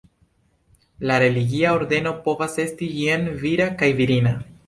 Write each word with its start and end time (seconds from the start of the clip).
La 1.09 1.17
religia 1.23 1.73
ordeno 1.79 2.15
povas 2.27 2.57
esti 2.65 2.89
jen 3.03 3.31
vira 3.45 3.71
kaj 3.83 3.93
virina. 4.03 4.35